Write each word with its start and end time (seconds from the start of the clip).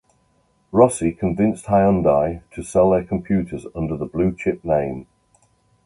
Rossi 0.71 1.11
convinced 1.11 1.65
Hyundai 1.67 2.41
to 2.55 2.63
sell 2.63 2.89
their 2.89 3.03
computers 3.03 3.67
under 3.75 3.95
the 3.95 4.07
Blue 4.07 4.35
Chip 4.35 4.65
name. 4.65 5.05